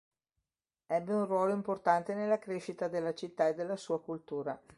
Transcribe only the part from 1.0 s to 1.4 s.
un